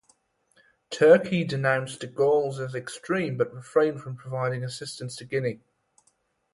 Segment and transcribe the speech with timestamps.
[0.89, 5.61] Turkey denounced de Gaulle’s as extreme but refrained from providing assistance to Guinea.